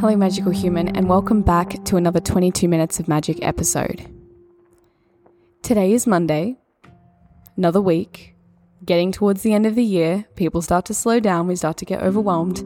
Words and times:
Hello, 0.00 0.14
magical 0.14 0.52
human, 0.52 0.94
and 0.96 1.08
welcome 1.08 1.42
back 1.42 1.84
to 1.86 1.96
another 1.96 2.20
22 2.20 2.68
Minutes 2.68 3.00
of 3.00 3.08
Magic 3.08 3.44
episode. 3.44 4.08
Today 5.62 5.92
is 5.92 6.06
Monday, 6.06 6.56
another 7.56 7.80
week, 7.80 8.36
getting 8.84 9.10
towards 9.10 9.42
the 9.42 9.52
end 9.52 9.66
of 9.66 9.74
the 9.74 9.82
year. 9.82 10.24
People 10.36 10.62
start 10.62 10.84
to 10.84 10.94
slow 10.94 11.18
down, 11.18 11.48
we 11.48 11.56
start 11.56 11.78
to 11.78 11.84
get 11.84 12.00
overwhelmed. 12.00 12.58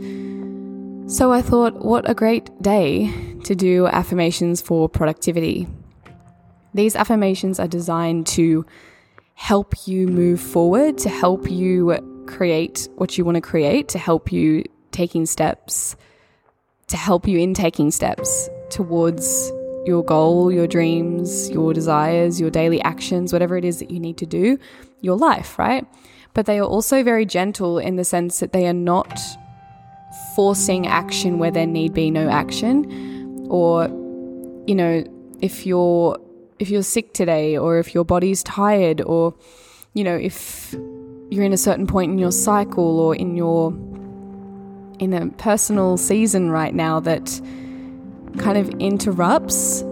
So 1.11 1.33
I 1.33 1.41
thought, 1.41 1.83
what 1.83 2.09
a 2.09 2.13
great 2.13 2.51
day 2.61 3.11
to 3.45 3.55
do 3.55 3.87
affirmations 3.87 4.61
for 4.61 4.87
productivity. 4.87 5.67
These 6.75 6.95
affirmations 6.95 7.59
are 7.59 7.67
designed 7.67 8.27
to 8.27 8.67
help 9.37 9.87
you 9.87 10.07
move 10.07 10.39
forward, 10.39 10.99
to 10.99 11.09
help 11.09 11.51
you 11.51 11.97
create 12.27 12.91
what 12.97 13.17
you 13.17 13.25
want 13.25 13.37
to 13.37 13.41
create, 13.41 13.89
to 13.89 13.99
help 13.99 14.31
you 14.31 14.65
taking 14.91 15.25
steps 15.25 15.97
to 16.93 16.99
help 16.99 17.27
you 17.27 17.39
in 17.39 17.55
taking 17.55 17.91
steps 17.91 18.51
towards 18.69 19.51
your 19.85 20.05
goal, 20.05 20.53
your 20.53 20.67
dreams, 20.67 21.51
your 21.51 21.73
desires, 21.73 22.39
your 22.39 22.51
daily 22.51 22.81
actions, 22.83 23.33
whatever 23.33 23.57
it 23.57 23.65
is 23.65 23.79
that 23.79 23.91
you 23.91 23.99
need 23.99 24.19
to 24.19 24.27
do, 24.27 24.59
your 25.01 25.17
life, 25.17 25.59
right? 25.59 25.87
But 26.35 26.45
they 26.45 26.59
are 26.59 26.67
also 26.67 27.03
very 27.03 27.25
gentle 27.25 27.79
in 27.79 27.97
the 27.97 28.05
sense 28.05 28.41
that 28.41 28.53
they 28.53 28.69
are 28.69 28.75
not 28.75 29.19
forcing 30.37 30.87
action 30.87 31.39
where 31.39 31.51
there 31.51 31.67
need 31.67 31.95
be 31.95 32.11
no 32.11 32.29
action 32.29 33.47
or 33.49 33.87
you 34.67 34.75
know 34.75 35.03
if 35.41 35.65
you're 35.65 36.19
if 36.59 36.69
you're 36.69 36.83
sick 36.83 37.15
today 37.15 37.57
or 37.57 37.79
if 37.79 37.95
your 37.95 38.05
body's 38.05 38.43
tired 38.43 39.01
or 39.01 39.35
you 39.95 40.05
know 40.05 40.15
if 40.15 40.75
you're 41.31 41.45
in 41.45 41.55
a 41.55 41.59
certain 41.59 41.87
point 41.87 42.13
in 42.13 42.19
your 42.19 42.31
cycle 42.31 43.01
or 43.01 43.17
in 43.17 43.35
your 43.37 43.73
in 45.03 45.13
a 45.13 45.27
personal 45.33 45.97
season 45.97 46.51
right 46.51 46.75
now 46.75 47.01
that 47.01 47.41
kind 48.39 48.57
of 48.57 48.69
interrupts 48.81 49.83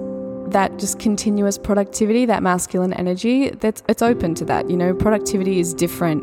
that 0.46 0.78
just 0.78 0.98
continuous 0.98 1.58
productivity, 1.58 2.26
that 2.26 2.42
masculine 2.42 2.92
energy, 2.92 3.50
that's 3.50 3.82
it's 3.88 4.02
open 4.02 4.34
to 4.36 4.44
that. 4.44 4.70
You 4.70 4.76
know, 4.76 4.94
productivity 4.94 5.58
is 5.58 5.74
different 5.74 6.22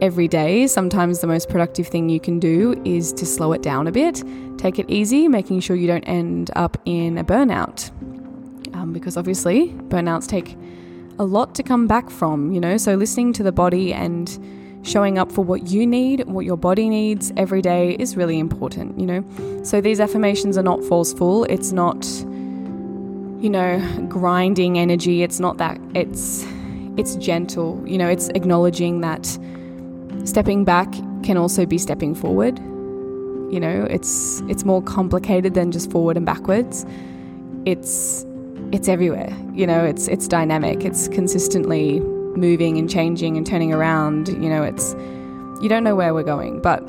every 0.00 0.28
day. 0.28 0.66
Sometimes 0.66 1.20
the 1.20 1.26
most 1.26 1.48
productive 1.48 1.88
thing 1.88 2.08
you 2.08 2.20
can 2.20 2.38
do 2.38 2.80
is 2.84 3.12
to 3.14 3.26
slow 3.26 3.52
it 3.52 3.62
down 3.62 3.86
a 3.86 3.92
bit, 3.92 4.22
take 4.56 4.78
it 4.78 4.88
easy, 4.88 5.28
making 5.28 5.60
sure 5.60 5.76
you 5.76 5.86
don't 5.86 6.04
end 6.04 6.50
up 6.56 6.78
in 6.86 7.18
a 7.18 7.24
burnout. 7.24 7.90
Um, 8.74 8.92
because 8.92 9.16
obviously, 9.16 9.68
burnouts 9.88 10.26
take 10.26 10.56
a 11.18 11.24
lot 11.24 11.54
to 11.54 11.62
come 11.62 11.86
back 11.86 12.10
from, 12.10 12.52
you 12.52 12.60
know, 12.60 12.76
so 12.76 12.94
listening 12.94 13.32
to 13.34 13.42
the 13.42 13.52
body 13.52 13.92
and 13.92 14.28
showing 14.86 15.18
up 15.18 15.32
for 15.32 15.44
what 15.44 15.66
you 15.66 15.86
need, 15.86 16.26
what 16.26 16.44
your 16.44 16.56
body 16.56 16.88
needs 16.88 17.32
every 17.36 17.60
day 17.60 17.96
is 17.98 18.16
really 18.16 18.38
important, 18.38 18.98
you 18.98 19.04
know? 19.04 19.24
So 19.64 19.80
these 19.80 20.00
affirmations 20.00 20.56
are 20.56 20.62
not 20.62 20.82
forceful. 20.84 21.44
It's 21.44 21.72
not, 21.72 22.06
you 23.42 23.50
know, 23.50 24.06
grinding 24.08 24.78
energy. 24.78 25.22
It's 25.22 25.40
not 25.40 25.58
that. 25.58 25.78
It's 25.94 26.46
it's 26.96 27.16
gentle. 27.16 27.82
You 27.84 27.98
know, 27.98 28.08
it's 28.08 28.28
acknowledging 28.28 29.00
that 29.00 29.26
stepping 30.24 30.64
back 30.64 30.90
can 31.22 31.36
also 31.36 31.66
be 31.66 31.78
stepping 31.78 32.14
forward. 32.14 32.58
You 33.52 33.60
know, 33.60 33.86
it's 33.90 34.40
it's 34.48 34.64
more 34.64 34.82
complicated 34.82 35.54
than 35.54 35.72
just 35.72 35.90
forward 35.90 36.16
and 36.16 36.24
backwards. 36.24 36.86
It's 37.64 38.24
it's 38.72 38.88
everywhere. 38.88 39.36
You 39.52 39.66
know, 39.66 39.84
it's 39.84 40.06
it's 40.08 40.28
dynamic. 40.28 40.84
It's 40.84 41.08
consistently 41.08 42.00
moving 42.36 42.78
and 42.78 42.88
changing 42.90 43.36
and 43.36 43.46
turning 43.46 43.72
around. 43.72 44.28
You 44.28 44.48
know, 44.48 44.62
it's, 44.62 44.94
you 45.62 45.68
don't 45.68 45.84
know 45.84 45.94
where 45.94 46.14
we're 46.14 46.22
going, 46.22 46.60
but 46.60 46.82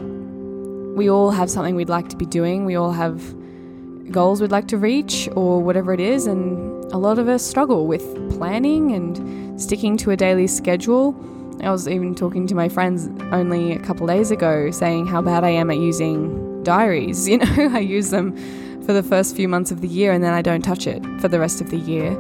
we 0.98 1.10
all 1.10 1.32
have 1.32 1.50
something 1.50 1.76
we'd 1.76 1.90
like 1.90 2.10
to 2.10 2.18
be 2.18 2.26
doing. 2.26 2.66
We 2.66 2.76
all 2.76 2.92
have 2.92 3.36
goals 4.12 4.42
we'd 4.42 4.52
like 4.52 4.68
to 4.70 4.78
reach 4.78 5.30
or 5.36 5.62
whatever 5.62 5.94
it 5.94 6.00
is. 6.00 6.28
And 6.28 6.84
a 6.92 6.98
lot 6.98 7.20
of 7.20 7.28
us 7.28 7.44
struggle 7.46 7.88
with 7.88 8.04
planning 8.38 8.92
and 8.92 9.62
sticking 9.62 9.98
to 9.98 10.12
a 10.12 10.18
daily 10.18 10.48
schedule. 10.48 11.16
I 11.62 11.72
was 11.72 11.88
even 11.88 12.16
talking 12.16 12.48
to 12.48 12.56
my 12.56 12.70
friends 12.70 13.10
only 13.32 13.72
a 13.72 13.80
couple 13.80 14.08
days 14.08 14.32
ago 14.32 14.72
saying 14.72 15.08
how 15.08 15.22
bad 15.22 15.44
I 15.44 15.50
am 15.50 15.70
at 15.72 15.78
using 15.78 16.64
diaries. 16.64 17.28
You 17.30 17.40
know, 17.40 17.70
I 17.76 17.80
use 17.80 18.10
them 18.10 18.36
for 18.84 18.94
the 18.94 19.04
first 19.04 19.36
few 19.36 19.48
months 19.48 19.72
of 19.72 19.82
the 19.82 19.88
year 19.88 20.12
and 20.12 20.24
then 20.24 20.34
I 20.34 20.42
don't 20.42 20.62
touch 20.62 20.88
it 20.88 21.04
for 21.20 21.28
the 21.28 21.40
rest 21.40 21.62
of 21.62 21.70
the 21.70 21.78
year 21.78 22.12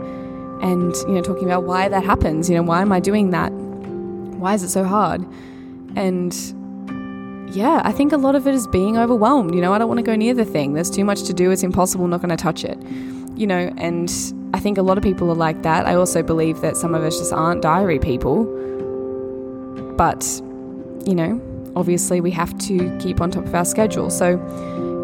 and 0.62 0.95
you 1.07 1.13
know 1.13 1.22
talking 1.22 1.45
about 1.45 1.63
why 1.63 1.88
that 1.88 2.03
happens 2.03 2.50
you 2.50 2.56
know 2.56 2.63
why 2.63 2.81
am 2.81 2.91
i 2.91 3.00
doing 3.00 3.31
that? 3.31 3.51
Why 3.51 4.53
is 4.53 4.62
it 4.62 4.69
so 4.69 4.84
hard? 4.84 5.25
And 5.95 6.34
yeah 7.56 7.81
i 7.85 7.91
think 7.91 8.12
a 8.12 8.18
lot 8.18 8.35
of 8.35 8.45
it 8.45 8.53
is 8.53 8.67
being 8.67 8.97
overwhelmed 8.97 9.56
you 9.56 9.62
know 9.62 9.73
i 9.73 9.78
don't 9.78 9.88
want 9.88 9.97
to 9.97 10.03
go 10.03 10.16
near 10.16 10.34
the 10.34 10.46
thing 10.46 10.73
there's 10.73 10.90
too 10.90 11.06
much 11.06 11.23
to 11.23 11.34
do 11.34 11.50
it's 11.50 11.63
impossible 11.63 12.07
not 12.07 12.22
going 12.22 12.29
to 12.29 12.41
touch 12.41 12.63
it 12.63 12.78
you 13.38 13.47
know 13.47 13.73
and 13.78 14.09
i 14.53 14.59
think 14.59 14.78
a 14.78 14.81
lot 14.81 14.97
of 14.97 15.03
people 15.03 15.29
are 15.31 15.35
like 15.35 15.62
that 15.63 15.85
i 15.85 15.94
also 15.94 16.22
believe 16.22 16.59
that 16.62 16.75
some 16.75 16.94
of 16.94 17.03
us 17.03 17.17
just 17.17 17.31
aren't 17.31 17.62
diary 17.62 18.00
people 18.00 18.44
but 19.96 20.25
you 21.06 21.16
know 21.16 21.41
obviously 21.75 22.19
we 22.19 22.31
have 22.31 22.57
to 22.57 22.96
keep 23.00 23.22
on 23.22 23.31
top 23.31 23.46
of 23.46 23.56
our 23.56 23.66
schedule 23.66 24.09
so 24.09 24.31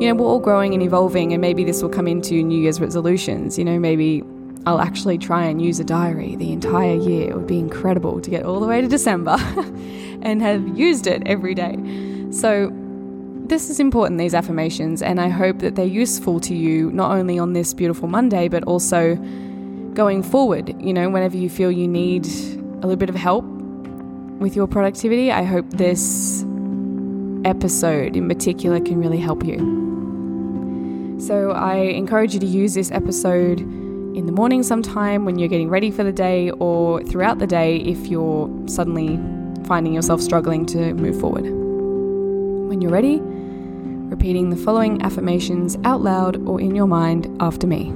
you 0.02 0.08
know 0.08 0.16
we're 0.16 0.28
all 0.28 0.40
growing 0.40 0.74
and 0.74 0.84
evolving 0.84 1.32
and 1.32 1.40
maybe 1.40 1.64
this 1.64 1.82
will 1.82 1.90
come 1.90 2.08
into 2.08 2.44
new 2.44 2.60
year's 2.60 2.82
resolutions 2.82 3.58
you 3.58 3.64
know 3.64 3.80
maybe 3.80 4.22
I'll 4.66 4.80
actually 4.80 5.18
try 5.18 5.46
and 5.46 5.62
use 5.62 5.80
a 5.80 5.84
diary 5.84 6.36
the 6.38 6.54
entire 6.54 6.96
year. 6.96 7.30
It 7.30 7.36
would 7.36 7.48
be 7.48 7.60
incredible 7.60 8.22
to 8.22 8.30
get 8.30 8.46
all 8.46 8.60
the 8.60 8.68
way 8.68 8.80
to 8.80 8.88
December 8.88 9.36
and 10.22 10.42
have 10.42 10.78
used 10.78 11.06
it 11.06 11.22
every 11.26 11.54
day. 11.54 11.78
So, 12.32 12.72
this 13.46 13.70
is 13.70 13.82
important, 13.82 14.20
these 14.20 14.34
affirmations, 14.34 15.02
and 15.02 15.20
I 15.20 15.28
hope 15.28 15.60
that 15.60 15.76
they're 15.76 15.86
useful 15.86 16.40
to 16.40 16.56
you 16.56 16.92
not 16.94 17.12
only 17.12 17.38
on 17.38 17.52
this 17.52 17.74
beautiful 17.74 18.08
Monday, 18.08 18.48
but 18.48 18.64
also 18.64 19.16
going 19.94 20.24
forward. 20.24 20.74
You 20.82 20.94
know, 20.94 21.10
whenever 21.10 21.36
you 21.36 21.50
feel 21.50 21.70
you 21.70 21.88
need 21.88 22.26
a 22.26 22.88
little 22.88 22.96
bit 22.96 23.10
of 23.10 23.16
help 23.16 23.44
with 24.40 24.56
your 24.56 24.66
productivity, 24.66 25.30
I 25.30 25.44
hope 25.44 25.70
this 25.72 26.46
episode 27.44 28.16
in 28.16 28.30
particular 28.30 28.80
can 28.80 29.02
really 29.02 29.20
help 29.20 29.44
you. 29.44 31.20
So, 31.20 31.52
I 31.52 31.76
encourage 31.76 32.34
you 32.34 32.40
to 32.40 32.46
use 32.46 32.74
this 32.74 32.92
episode 32.92 33.60
in 34.16 34.28
the 34.28 34.32
morning 34.32 34.62
sometime 34.62 35.26
when 35.26 35.40
you're 35.40 35.50
getting 35.50 35.70
ready 35.70 35.90
for 35.90 36.04
the 36.04 36.12
day 36.12 36.52
or 36.52 37.02
throughout 37.04 37.40
the 37.40 37.48
day 37.48 37.78
if 37.78 38.08
you're 38.08 38.48
suddenly 38.68 39.20
finding 39.66 39.94
yourself 39.94 40.22
struggling 40.22 40.66
to 40.68 40.94
move 40.94 41.20
forward. 41.20 41.44
When 41.44 42.80
you're 42.80 42.92
ready, 42.92 43.20
repeating 43.22 44.52
the 44.52 44.56
following 44.56 45.02
affirmations 45.02 45.78
out 45.84 46.02
loud 46.02 46.48
or 46.48 46.62
in 46.62 46.76
your 46.76 46.86
mind 46.86 47.36
after 47.42 47.66
me. 47.66 47.92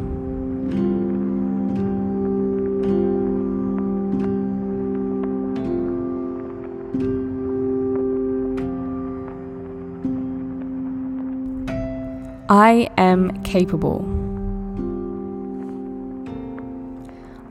I 12.50 12.90
am 12.98 13.44
capable. 13.44 14.17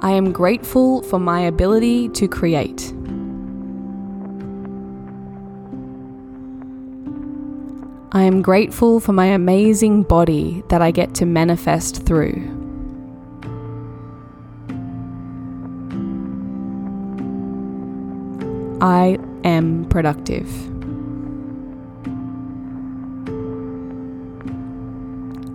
I 0.07 0.13
am 0.13 0.31
grateful 0.31 1.03
for 1.03 1.19
my 1.19 1.41
ability 1.41 2.11
to 2.11 2.29
create. 2.29 2.93
I 8.13 8.23
am 8.23 8.41
grateful 8.41 9.01
for 9.01 9.13
my 9.13 9.27
amazing 9.27 10.05
body 10.05 10.63
that 10.69 10.81
I 10.81 10.93
get 10.93 11.13
to 11.17 11.27
manifest 11.27 12.07
through. 12.07 12.37
I 18.81 19.19
am 19.43 19.87
productive. 19.89 20.49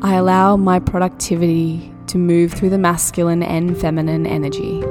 I 0.03 0.15
allow 0.15 0.57
my 0.57 0.79
productivity 0.79 1.93
to 2.11 2.17
move 2.17 2.51
through 2.51 2.69
the 2.69 2.77
masculine 2.77 3.41
and 3.41 3.79
feminine 3.79 4.27
energy. 4.27 4.83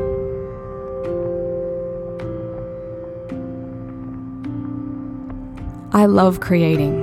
I 5.93 6.07
love 6.07 6.41
creating. 6.41 6.97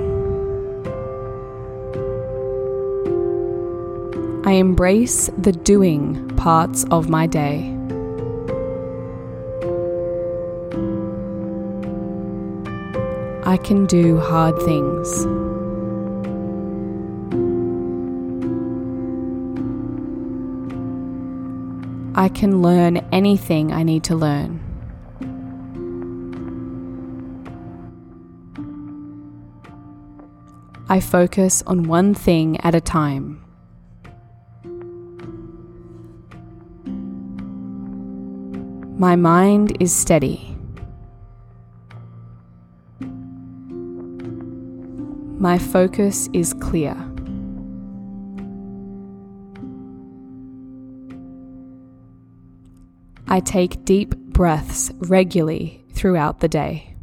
I 4.44 4.52
embrace 4.54 5.30
the 5.38 5.52
doing 5.52 6.26
parts 6.36 6.84
of 6.90 7.08
my 7.08 7.28
day. 7.28 7.72
I 13.44 13.56
can 13.56 13.86
do 13.86 14.18
hard 14.18 14.60
things. 14.62 15.47
I 22.18 22.28
can 22.28 22.62
learn 22.62 22.96
anything 23.12 23.72
I 23.72 23.84
need 23.84 24.02
to 24.04 24.16
learn. 24.16 24.58
I 30.88 30.98
focus 30.98 31.62
on 31.64 31.84
one 31.84 32.14
thing 32.14 32.60
at 32.62 32.74
a 32.74 32.80
time. 32.80 33.44
My 38.98 39.14
mind 39.14 39.76
is 39.78 39.94
steady. 39.94 40.56
My 45.38 45.56
focus 45.56 46.28
is 46.32 46.52
clear. 46.52 47.07
I 53.30 53.40
take 53.40 53.84
deep 53.84 54.16
breaths 54.16 54.90
regularly 55.00 55.84
throughout 55.92 56.40
the 56.40 56.48
day. 56.48 56.94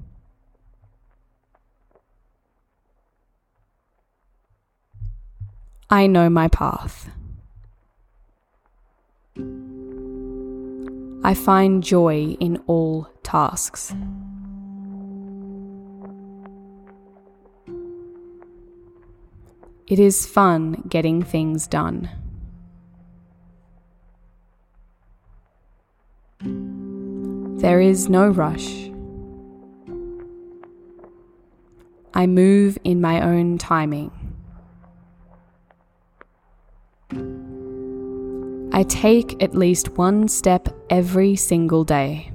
I 5.88 6.08
know 6.08 6.32
my 6.32 6.48
path. 6.48 7.12
I 11.24 11.36
find 11.36 11.84
joy 11.84 12.36
in 12.40 12.58
all 12.66 13.08
tasks. 13.22 13.94
It 19.88 20.00
is 20.00 20.26
fun 20.26 20.84
getting 20.90 21.22
things 21.22 21.68
done. 21.68 22.10
There 26.42 27.80
is 27.80 28.10
no 28.10 28.28
rush. 28.28 28.90
I 32.14 32.28
move 32.28 32.78
in 32.84 33.02
my 33.02 33.22
own 33.22 33.58
timing. 33.58 34.12
I 38.72 38.84
take 38.84 39.42
at 39.42 39.56
least 39.56 39.98
one 39.98 40.28
step 40.28 40.70
every 40.90 41.36
single 41.36 41.84
day. 41.84 42.32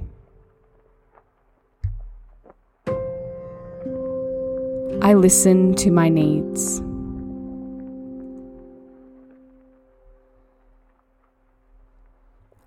I 5.03 5.13
listen 5.13 5.73
to 5.75 5.91
my 5.91 6.09
needs. 6.09 6.81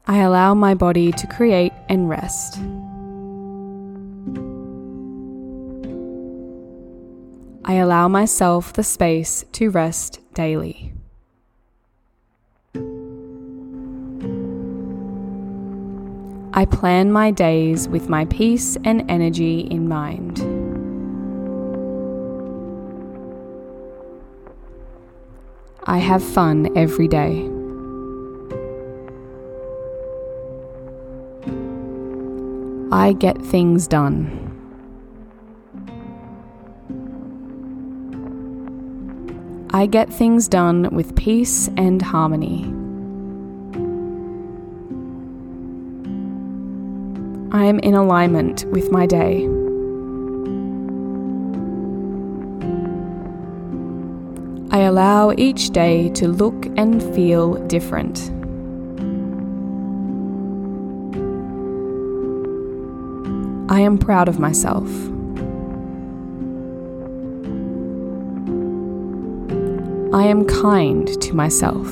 I 0.06 0.19
allow 0.19 0.53
my 0.53 0.75
body 0.75 1.12
to 1.12 1.27
create 1.27 1.73
and 1.89 2.11
rest. 2.11 2.59
I 7.65 7.75
allow 7.77 8.09
myself 8.09 8.75
the 8.75 8.83
space 8.83 9.47
to 9.53 9.71
rest 9.71 10.21
daily. 10.35 10.93
I 16.53 16.67
plan 16.67 17.11
my 17.11 17.31
days 17.31 17.89
with 17.89 18.11
my 18.11 18.27
peace 18.27 18.77
and 18.85 19.11
energy 19.11 19.61
in 19.61 19.89
mind. 19.89 20.41
I 25.85 25.99
have 25.99 26.23
fun 26.23 26.69
every 26.77 27.09
day. 27.09 27.54
I 32.94 33.12
get 33.12 33.37
things 33.43 33.88
done. 33.88 34.31
I 39.73 39.87
get 39.87 40.12
things 40.12 40.46
done 40.46 40.94
with 40.94 41.17
peace 41.17 41.69
and 41.76 42.00
harmony. 42.00 42.62
I 47.50 47.64
am 47.64 47.81
in 47.81 47.94
alignment 47.94 48.64
with 48.67 48.93
my 48.93 49.06
day. 49.06 49.49
I 54.70 54.82
allow 54.82 55.32
each 55.37 55.70
day 55.70 56.11
to 56.11 56.29
look 56.29 56.67
and 56.76 57.02
feel 57.12 57.55
different. 57.67 58.31
I 63.75 63.81
am 63.81 63.99
proud 63.99 64.29
of 64.29 64.38
myself. 64.38 64.88
I 70.15 70.26
am 70.29 70.44
kind 70.44 71.09
to 71.21 71.35
myself. 71.35 71.88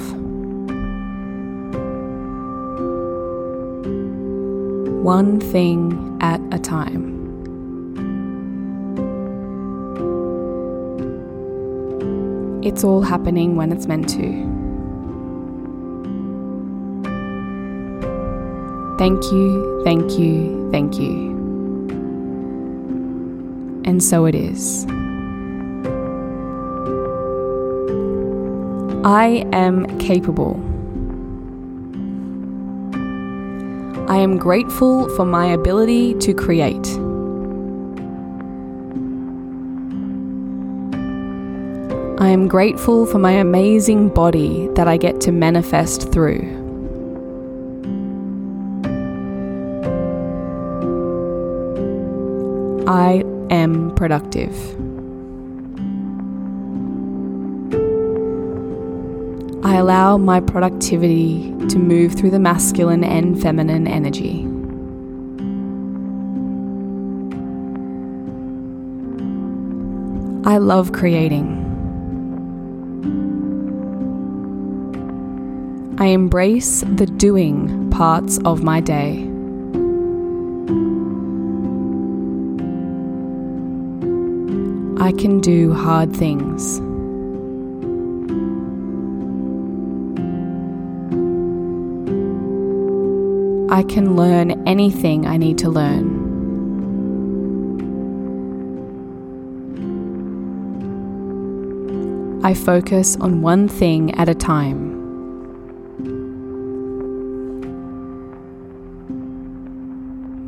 One 5.03 5.41
thing 5.41 6.19
at 6.21 6.41
a 6.53 6.61
time. 6.61 7.19
It's 12.63 12.85
all 12.85 13.03
happening 13.03 13.57
when 13.57 13.73
it's 13.73 13.89
meant 13.89 14.09
to. 14.11 14.23
Thank 18.99 19.25
you, 19.33 19.83
thank 19.83 20.17
you, 20.17 20.71
thank 20.71 21.01
you 21.01 21.32
and 23.93 24.03
so 24.03 24.25
it 24.25 24.35
is. 24.35 24.87
I 29.05 29.45
am 29.53 29.99
capable. 29.99 30.55
I 34.11 34.17
am 34.17 34.39
grateful 34.39 35.15
for 35.15 35.27
my 35.27 35.45
ability 35.45 36.15
to 36.21 36.33
create. 36.33 36.87
I 42.19 42.29
am 42.31 42.49
grateful 42.49 43.05
for 43.05 43.19
my 43.19 43.33
amazing 43.33 44.09
body 44.09 44.69
that 44.69 44.89
I 44.89 44.97
get 44.97 45.21
to 45.21 45.33
manifest 45.33 46.11
through. 46.11 46.63
I 52.89 53.23
am 53.51 53.82
productive. 53.97 54.55
I 59.65 59.77
allow 59.77 60.19
my 60.19 60.41
productivity 60.41 61.55
to 61.69 61.79
move 61.79 62.15
through 62.15 62.31
the 62.31 62.39
masculine 62.39 63.05
and 63.05 63.41
feminine 63.41 63.87
energy. 63.87 64.47
I 70.45 70.59
love 70.59 70.93
creating. 70.93 71.61
I 75.99 76.07
embrace 76.07 76.81
the 76.81 77.07
doing 77.07 77.89
parts 77.91 78.39
of 78.45 78.65
my 78.65 78.81
day. 78.81 79.32
I 85.03 85.11
can 85.11 85.41
do 85.41 85.73
hard 85.73 86.15
things. 86.15 86.79
I 93.69 93.83
can 93.83 94.15
learn 94.15 94.63
anything 94.65 95.27
I 95.27 95.37
need 95.39 95.59
to 95.59 95.71
learn. 95.71 96.07
I 102.45 102.55
focus 102.55 103.17
on 103.17 103.43
one 103.43 103.67
thing 103.67 104.15
at 104.15 104.29
a 104.29 104.37
time. 104.37 104.93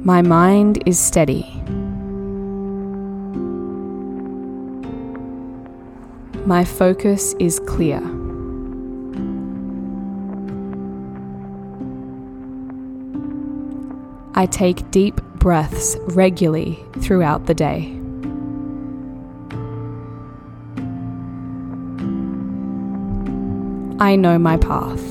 My 0.05 0.23
mind 0.23 0.81
is 0.87 1.01
steady. 1.01 1.54
My 6.47 6.63
focus 6.63 7.35
is 7.39 7.59
clear. 7.61 8.03
I 14.35 14.45
take 14.45 14.91
deep 14.91 15.23
breaths 15.37 15.97
regularly 16.09 16.85
throughout 16.99 17.47
the 17.47 17.55
day. 17.55 17.99
I 23.99 24.17
know 24.17 24.39
my 24.39 24.59
path. 24.59 25.03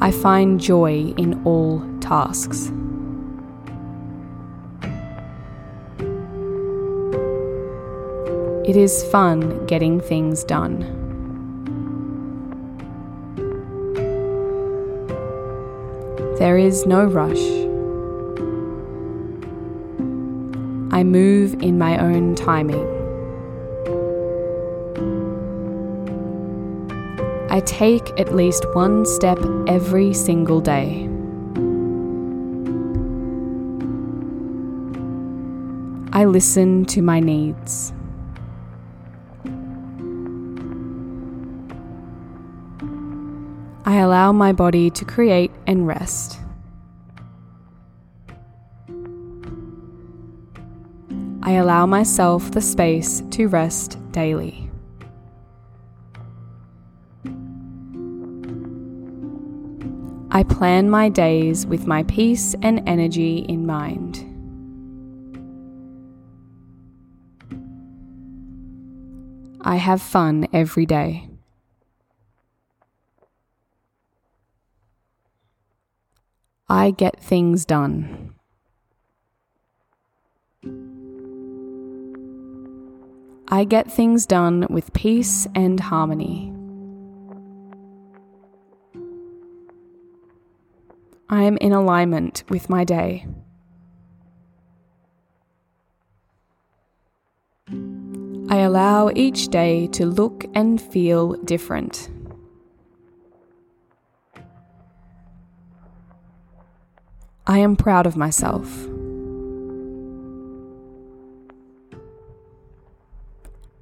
I 0.00 0.10
find 0.12 0.58
joy 0.58 1.12
in 1.18 1.42
all 1.44 1.82
tasks. 2.00 2.72
It 8.72 8.78
is 8.78 9.04
fun 9.04 9.66
getting 9.66 10.00
things 10.00 10.44
done. 10.44 10.78
There 16.38 16.56
is 16.56 16.86
no 16.86 17.04
rush. 17.04 17.44
I 20.90 21.04
move 21.04 21.52
in 21.62 21.76
my 21.76 21.98
own 21.98 22.34
timing. 22.34 22.88
I 27.50 27.60
take 27.60 28.18
at 28.18 28.34
least 28.34 28.64
one 28.74 29.04
step 29.04 29.38
every 29.68 30.14
single 30.14 30.62
day. 30.62 31.10
I 36.14 36.24
listen 36.24 36.86
to 36.86 37.02
my 37.02 37.20
needs. 37.20 37.92
Allow 44.02 44.32
my 44.32 44.52
body 44.52 44.90
to 44.90 45.04
create 45.04 45.50
and 45.66 45.86
rest. 45.86 46.38
I 51.42 51.52
allow 51.52 51.86
myself 51.86 52.50
the 52.50 52.60
space 52.60 53.22
to 53.30 53.46
rest 53.46 53.98
daily. 54.12 54.70
I 60.30 60.44
plan 60.44 60.88
my 60.88 61.08
days 61.08 61.66
with 61.66 61.86
my 61.86 62.04
peace 62.04 62.54
and 62.62 62.82
energy 62.88 63.38
in 63.48 63.66
mind. 63.66 64.28
I 69.60 69.76
have 69.76 70.00
fun 70.00 70.48
every 70.52 70.86
day. 70.86 71.31
I 76.72 76.90
get 76.90 77.20
things 77.20 77.66
done. 77.66 78.32
I 83.48 83.64
get 83.64 83.92
things 83.92 84.24
done 84.24 84.66
with 84.70 84.90
peace 84.94 85.46
and 85.54 85.78
harmony. 85.78 86.50
I 91.28 91.42
am 91.42 91.58
in 91.58 91.72
alignment 91.72 92.42
with 92.48 92.70
my 92.70 92.84
day. 92.84 93.26
I 98.48 98.60
allow 98.60 99.10
each 99.14 99.48
day 99.48 99.88
to 99.88 100.06
look 100.06 100.46
and 100.54 100.80
feel 100.80 101.34
different. 101.44 102.08
I 107.52 107.58
am 107.58 107.76
proud 107.76 108.06
of 108.06 108.16
myself. 108.16 108.66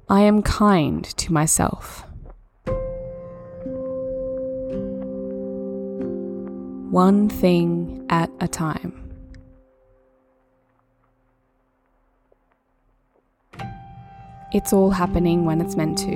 I 0.09 0.23
am 0.23 0.41
kind 0.43 1.05
to 1.05 1.31
myself. 1.31 2.03
One 6.91 7.29
thing 7.29 8.05
at 8.09 8.29
a 8.41 8.49
time. 8.49 9.09
It's 14.51 14.73
all 14.73 14.91
happening 14.91 15.45
when 15.45 15.61
it's 15.61 15.77
meant 15.77 15.97
to. 15.99 16.11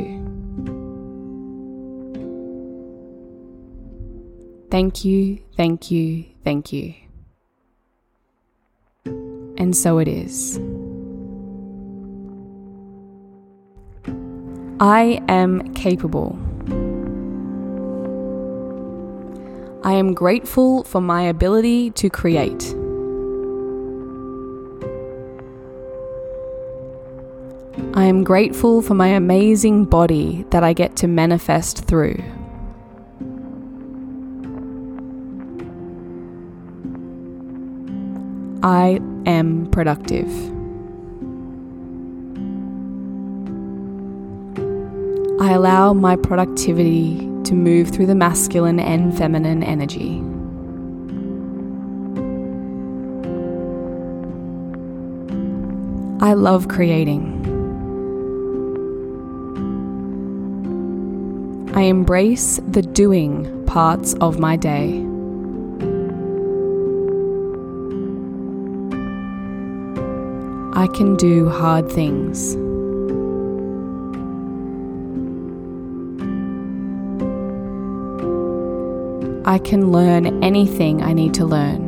Thank 4.69 5.05
you, 5.05 5.39
thank 5.55 5.89
you, 5.89 6.25
thank 6.43 6.74
you. 6.74 7.04
And 9.57 9.75
so 9.75 9.97
it 9.97 10.07
is. 10.07 10.59
I 14.79 15.24
am 15.29 15.74
capable. 15.74 16.38
I 19.85 19.93
am 19.93 20.13
grateful 20.13 20.83
for 20.83 21.00
my 21.00 21.21
ability 21.21 21.91
to 21.91 22.09
create. 22.09 22.75
I 27.93 28.03
am 28.03 28.24
grateful 28.25 28.81
for 28.81 28.95
my 28.95 29.07
amazing 29.07 29.85
body 29.85 30.45
that 30.50 30.63
I 30.63 30.74
get 30.74 30.97
to 30.97 31.07
manifest 31.07 31.85
through. 31.85 32.21
I 38.65 39.00
am 39.27 39.67
productive. 39.69 40.27
I 45.39 45.51
allow 45.51 45.93
my 45.93 46.15
productivity 46.15 47.19
to 47.43 47.53
move 47.53 47.89
through 47.91 48.07
the 48.07 48.15
masculine 48.15 48.79
and 48.79 49.15
feminine 49.15 49.62
energy. 49.62 50.17
I 56.19 56.34
love 56.34 56.67
creating. 56.67 57.34
I 61.75 61.81
embrace 61.81 62.60
the 62.67 62.81
doing 62.81 63.63
parts 63.67 64.15
of 64.15 64.39
my 64.39 64.55
day. 64.55 65.05
I 70.86 70.88
can 70.88 71.15
do 71.15 71.50
hard 71.50 71.92
things. 71.92 72.54
I 79.48 79.58
can 79.58 79.92
learn 79.92 80.44
anything 80.44 81.01
I 81.01 81.12
need 81.13 81.34
to 81.34 81.46
learn. 81.46 81.82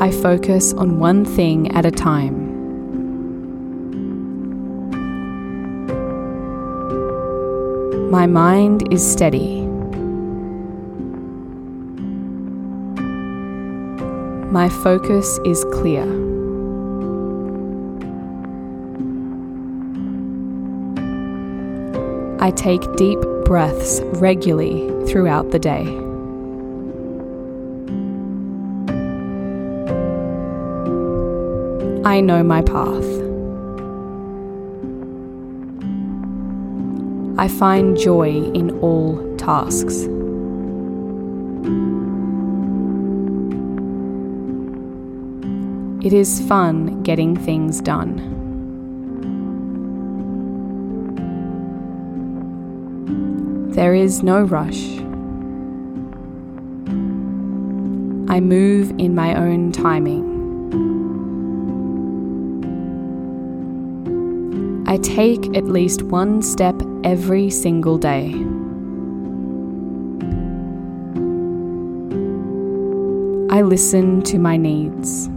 I 0.00 0.10
focus 0.10 0.72
on 0.72 0.98
one 0.98 1.24
thing 1.24 1.70
at 1.70 1.86
a 1.86 1.92
time. 1.92 2.50
My 8.10 8.26
mind 8.26 8.92
is 8.92 9.08
steady. 9.08 9.65
My 14.52 14.68
focus 14.68 15.38
is 15.44 15.64
clear. 15.72 16.04
I 22.40 22.52
take 22.52 22.80
deep 22.96 23.18
breaths 23.44 24.00
regularly 24.20 24.88
throughout 25.08 25.50
the 25.50 25.58
day. 25.58 25.84
I 32.04 32.20
know 32.20 32.42
my 32.44 32.62
path. 32.62 33.04
I 37.38 37.48
find 37.48 37.98
joy 37.98 38.30
in 38.54 38.78
all 38.78 39.36
tasks. 39.36 40.06
It 46.06 46.12
is 46.12 46.40
fun 46.42 47.02
getting 47.02 47.34
things 47.36 47.80
done. 47.80 48.14
There 53.72 53.92
is 53.92 54.22
no 54.22 54.42
rush. 54.42 54.84
I 58.30 58.38
move 58.38 58.92
in 58.98 59.16
my 59.16 59.34
own 59.34 59.72
timing. 59.72 60.22
I 64.86 64.98
take 64.98 65.56
at 65.56 65.64
least 65.64 66.02
one 66.02 66.40
step 66.40 66.80
every 67.02 67.50
single 67.50 67.98
day. 67.98 68.30
I 73.50 73.62
listen 73.62 74.22
to 74.22 74.38
my 74.38 74.56
needs. 74.56 75.28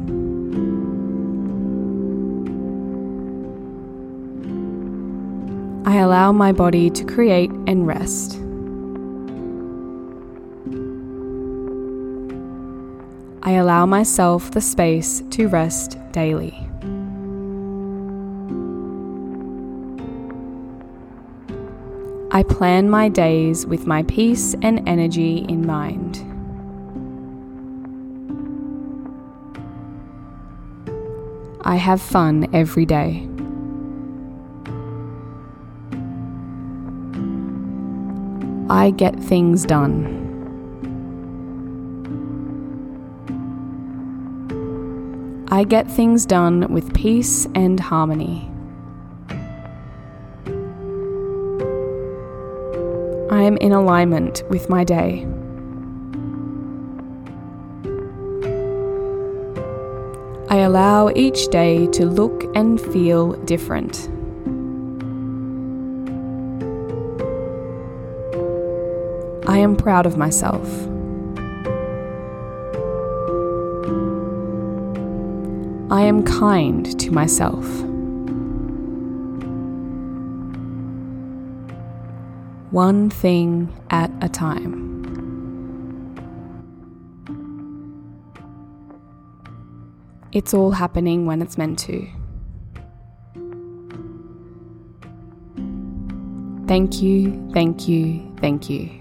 I 5.89 5.95
allow 5.95 6.31
my 6.31 6.51
body 6.51 6.91
to 6.91 7.03
create 7.03 7.49
and 7.65 7.87
rest. 7.87 8.35
I 13.41 13.53
allow 13.53 13.87
myself 13.87 14.51
the 14.51 14.61
space 14.61 15.23
to 15.31 15.47
rest 15.47 15.97
daily. 16.11 16.53
I 22.29 22.43
plan 22.43 22.91
my 22.91 23.09
days 23.09 23.65
with 23.65 23.87
my 23.87 24.03
peace 24.03 24.53
and 24.61 24.87
energy 24.87 25.37
in 25.49 25.65
mind. 25.65 26.17
I 31.61 31.77
have 31.77 31.99
fun 31.99 32.47
every 32.53 32.85
day. 32.85 33.28
I 38.79 38.91
get 38.91 39.19
things 39.19 39.65
done. 39.65 40.05
I 45.51 45.65
get 45.65 45.91
things 45.91 46.25
done 46.25 46.71
with 46.71 46.93
peace 46.93 47.45
and 47.55 47.77
harmony. 47.77 48.49
I 53.29 53.41
am 53.41 53.57
in 53.57 53.73
alignment 53.73 54.43
with 54.49 54.69
my 54.69 54.85
day. 54.85 55.27
I 60.49 60.59
allow 60.59 61.09
each 61.09 61.49
day 61.49 61.85
to 61.87 62.05
look 62.05 62.45
and 62.55 62.79
feel 62.79 63.33
different. 63.43 64.09
I 69.59 69.61
am 69.61 69.75
proud 69.75 70.05
of 70.05 70.15
myself. 70.15 70.65
I 75.91 76.03
am 76.03 76.23
kind 76.23 76.97
to 76.97 77.11
myself. 77.11 77.65
One 82.71 83.09
thing 83.09 83.67
at 83.89 84.09
a 84.21 84.29
time. 84.29 84.77
It's 90.31 90.53
all 90.53 90.71
happening 90.71 91.25
when 91.25 91.41
it's 91.41 91.57
meant 91.57 91.79
to. 91.79 92.07
Thank 96.65 97.01
you, 97.01 97.51
thank 97.51 97.89
you, 97.89 98.33
thank 98.39 98.69
you. 98.69 98.98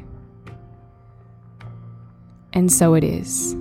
And 2.58 2.72
so 2.72 2.94
it 2.94 3.04
is. 3.04 3.54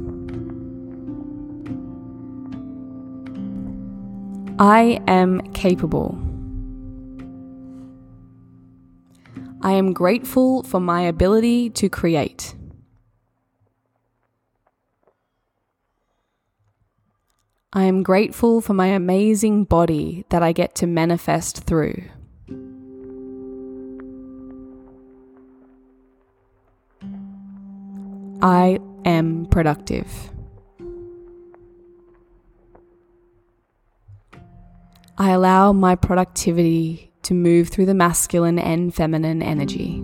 I 4.58 5.00
am 5.08 5.40
capable. 5.54 6.18
I 9.62 9.74
am 9.74 9.94
grateful 9.94 10.64
for 10.64 10.80
my 10.80 11.02
ability 11.02 11.70
to 11.70 11.90
create. 11.90 12.56
I 17.74 17.84
am 17.84 18.02
grateful 18.02 18.62
for 18.62 18.74
my 18.74 18.88
amazing 18.88 19.66
body 19.66 20.26
that 20.30 20.42
I 20.42 20.54
get 20.54 20.74
to 20.74 20.88
manifest 20.88 21.66
through. 21.66 22.02
I 28.42 28.80
am 29.08 29.46
productive. 29.48 30.08
I 35.18 35.32
allow 35.32 35.74
my 35.74 35.96
productivity 35.96 37.12
to 37.24 37.34
move 37.34 37.70
through 37.70 37.88
the 37.88 37.94
masculine 37.94 38.60
and 38.60 38.94
feminine 38.94 39.42
energy. 39.42 40.04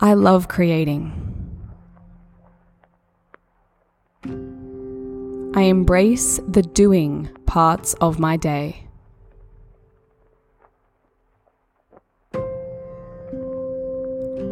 I 0.00 0.14
love 0.14 0.46
creating. 0.46 1.12
I 5.54 5.62
embrace 5.62 6.38
the 6.46 6.62
doing 6.62 7.28
parts 7.46 7.94
of 7.94 8.20
my 8.20 8.36
day. 8.36 8.87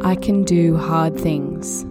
I 0.07 0.15
can 0.15 0.45
do 0.45 0.77
hard 0.77 1.19
things. 1.19 1.85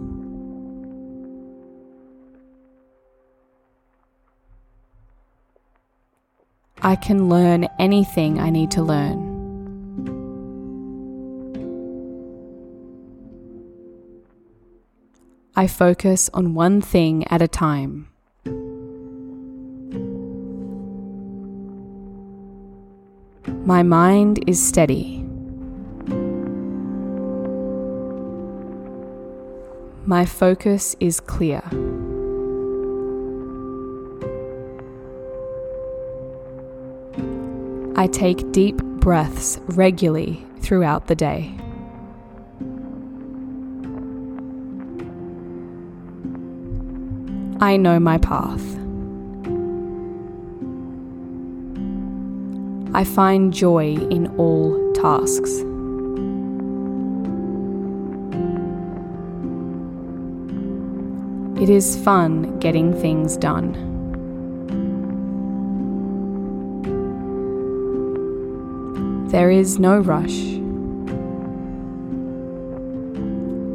I 6.81 6.95
can 6.95 7.27
learn 7.27 7.67
anything 7.77 8.39
I 8.39 8.49
need 8.51 8.71
to 8.71 8.83
learn. 8.83 9.19
I 15.57 15.67
focus 15.67 16.29
on 16.33 16.53
one 16.53 16.79
thing 16.79 17.27
at 17.27 17.41
a 17.41 17.49
time. 17.49 18.07
My 23.65 23.83
mind 23.83 24.41
is 24.47 24.65
steady. 24.65 25.24
My 30.07 30.23
focus 30.23 30.95
is 30.99 31.19
clear. 31.19 31.63
I 37.95 38.05
take 38.05 38.51
deep 38.51 38.77
breaths 38.77 39.59
regularly 39.65 40.45
throughout 40.59 41.07
the 41.07 41.15
day. 41.15 41.55
I 47.59 47.75
know 47.75 47.99
my 47.99 48.19
path. 48.19 48.61
I 52.93 53.03
find 53.03 53.51
joy 53.51 53.95
in 54.11 54.27
all 54.37 54.93
tasks. 54.93 55.63
It 61.65 61.71
is 61.71 61.95
fun 61.95 62.59
getting 62.59 62.93
things 62.93 63.37
done. 63.37 63.73
There 69.29 69.49
is 69.49 69.79
no 69.79 69.97
rush. 69.97 70.37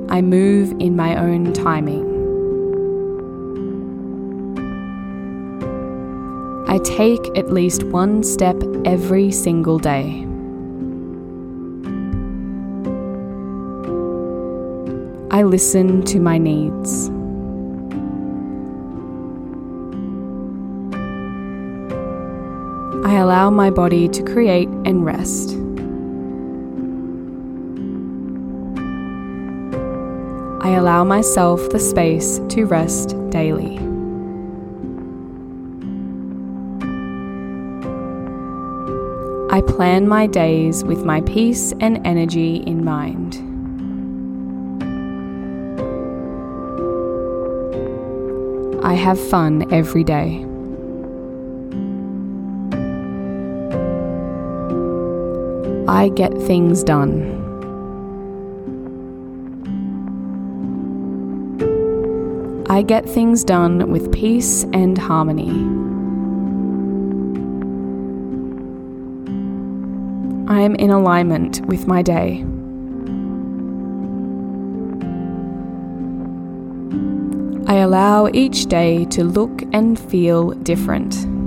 I 0.09 0.23
move 0.23 0.71
in 0.79 0.95
my 0.95 1.17
own 1.17 1.53
timing. 1.53 2.07
I 6.69 6.79
take 6.85 7.37
at 7.37 7.51
least 7.53 7.83
one 7.83 8.23
step 8.23 8.63
every 8.85 9.33
single 9.33 9.81
day. 9.81 10.25
I 15.33 15.43
listen 15.43 16.05
to 16.05 16.21
my 16.21 16.39
needs. 16.39 17.11
I 23.05 23.17
allow 23.17 23.51
my 23.51 23.71
body 23.71 24.09
to 24.09 24.23
create 24.23 24.69
and 24.85 25.05
rest. 25.05 25.51
I 30.63 30.75
allow 30.75 31.05
myself 31.05 31.71
the 31.71 31.79
space 31.79 32.41
to 32.51 32.65
rest 32.65 33.17
daily. 33.31 33.79
I 39.51 39.63
plan 39.63 40.07
my 40.07 40.27
days 40.27 40.85
with 40.85 41.05
my 41.05 41.23
peace 41.23 41.73
and 41.81 42.07
energy 42.07 42.57
in 42.57 42.85
mind. 42.85 43.37
I 48.85 48.95
have 48.95 49.19
fun 49.19 49.73
every 49.73 50.05
day. 50.05 50.50
I 55.91 56.09
get 56.09 56.33
things 56.33 56.85
done. 56.85 57.11
I 62.71 62.83
get 62.83 63.09
things 63.09 63.43
done 63.43 63.91
with 63.91 64.13
peace 64.13 64.63
and 64.73 64.97
harmony. 64.97 65.51
I 70.49 70.61
am 70.61 70.77
in 70.77 70.91
alignment 70.91 71.67
with 71.67 71.89
my 71.89 72.03
day. 72.03 72.45
I 77.67 77.79
allow 77.79 78.29
each 78.33 78.67
day 78.67 79.07
to 79.07 79.25
look 79.25 79.63
and 79.73 79.99
feel 79.99 80.51
different. 80.51 81.40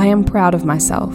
I 0.00 0.06
am 0.06 0.24
proud 0.24 0.54
of 0.54 0.64
myself. 0.64 1.12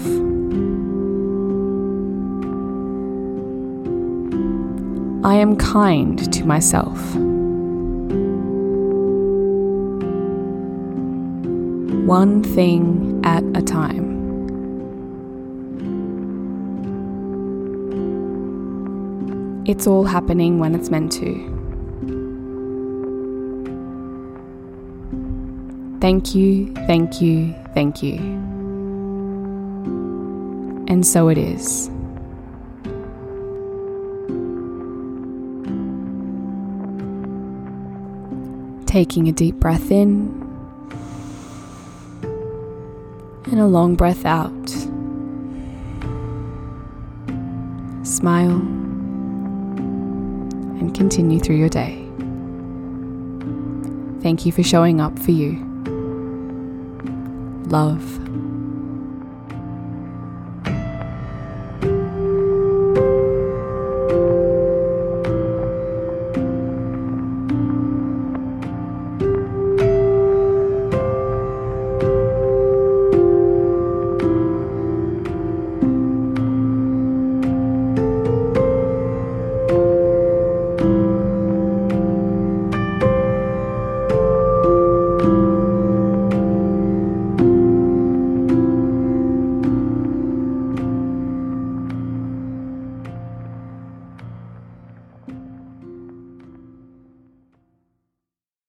I 5.25 5.33
am 5.33 5.55
kind 5.57 6.31
to 6.31 6.45
myself. 6.45 7.15
One 12.05 12.43
thing 12.43 13.21
at 13.25 13.43
a 13.57 13.63
time. 13.63 14.05
It's 19.65 19.87
all 19.87 20.03
happening 20.03 20.59
when 20.59 20.75
it's 20.75 20.91
meant 20.91 21.11
to. 21.13 21.33
Thank 25.99 26.35
you, 26.35 26.71
thank 26.85 27.19
you, 27.19 27.55
thank 27.73 28.03
you. 28.03 28.44
And 30.87 31.05
so 31.05 31.27
it 31.29 31.37
is. 31.37 31.89
Taking 38.85 39.27
a 39.27 39.31
deep 39.31 39.55
breath 39.55 39.91
in 39.91 40.41
and 43.51 43.59
a 43.59 43.67
long 43.67 43.95
breath 43.95 44.25
out. 44.25 44.69
Smile 48.05 48.57
and 50.79 50.93
continue 50.93 51.39
through 51.39 51.55
your 51.57 51.69
day. 51.69 52.01
Thank 54.21 54.45
you 54.45 54.51
for 54.51 54.63
showing 54.63 54.99
up 54.99 55.17
for 55.19 55.31
you. 55.31 55.63
Love. 57.67 58.19